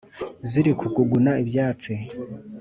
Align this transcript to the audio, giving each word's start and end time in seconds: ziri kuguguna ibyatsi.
ziri 0.49 0.71
kuguguna 0.79 1.31
ibyatsi. 1.43 1.93